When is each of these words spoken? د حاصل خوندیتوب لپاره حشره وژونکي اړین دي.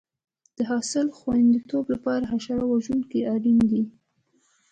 د 0.57 0.59
حاصل 0.69 1.07
خوندیتوب 1.17 1.85
لپاره 1.93 2.29
حشره 2.31 2.65
وژونکي 2.71 3.19
اړین 3.33 3.59
دي. 3.71 3.83